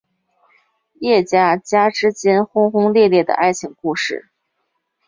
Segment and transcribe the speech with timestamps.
[0.95, 4.31] 叶家家之间轰轰烈烈的爱情故事。